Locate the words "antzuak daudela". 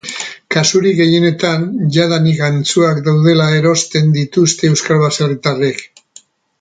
2.47-3.47